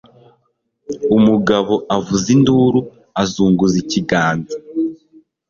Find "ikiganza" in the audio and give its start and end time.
3.83-4.55